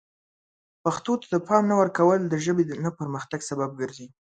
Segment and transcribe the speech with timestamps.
[0.83, 4.07] پښتو ته د پام نه ورکول د ژبې نه پرمختګ سبب ګرځي.